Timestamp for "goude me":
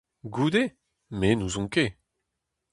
0.35-1.29